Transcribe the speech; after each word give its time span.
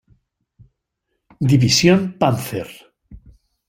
División 1.51 1.99
Panzer. 2.19 2.69